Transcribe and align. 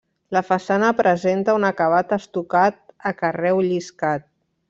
La 0.35 0.41
façana 0.45 0.87
presenta 1.01 1.55
un 1.57 1.67
acabat 1.69 2.15
estucat 2.17 2.81
a 3.11 3.13
carreu 3.21 3.61
lliscat. 3.69 4.27